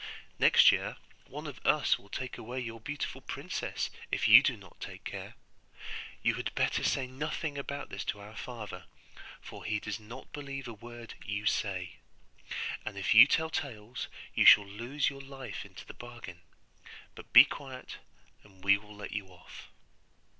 Next 0.39 0.71
year 0.71 0.97
one 1.27 1.45
of 1.45 1.63
us 1.63 1.99
will 1.99 2.09
take 2.09 2.35
away 2.35 2.59
your 2.59 2.79
beautiful 2.79 3.21
princess, 3.21 3.91
if 4.11 4.27
you 4.27 4.41
do 4.41 4.57
not 4.57 4.79
take 4.79 5.03
care. 5.03 5.35
You 6.23 6.33
had 6.33 6.55
better 6.55 6.83
say 6.83 7.05
nothing 7.05 7.55
about 7.55 7.89
this 7.89 8.03
to 8.05 8.19
our 8.19 8.35
father, 8.35 8.85
for 9.41 9.63
he 9.63 9.79
does 9.79 9.99
not 9.99 10.33
believe 10.33 10.67
a 10.67 10.73
word 10.73 11.13
you 11.23 11.45
say; 11.45 11.97
and 12.83 12.97
if 12.97 13.13
you 13.13 13.27
tell 13.27 13.51
tales, 13.51 14.07
you 14.33 14.43
shall 14.43 14.65
lose 14.65 15.11
your 15.11 15.21
life 15.21 15.65
into 15.65 15.85
the 15.85 15.93
bargain: 15.93 16.41
but 17.13 17.31
be 17.31 17.45
quiet, 17.45 17.97
and 18.43 18.63
we 18.63 18.79
will 18.79 18.95
let 18.95 19.11
you 19.11 19.27
off. 19.27 19.67